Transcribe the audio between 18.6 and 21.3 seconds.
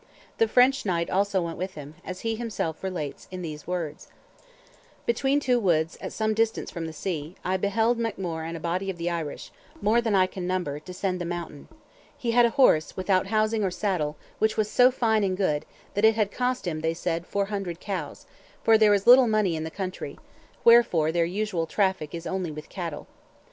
for there is little money in the country, wherefore their